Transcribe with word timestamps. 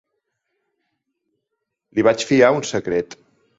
Li 1.99 2.07
vaig 2.09 2.27
fiar 2.33 2.53
un 2.59 2.69
secret. 2.73 3.19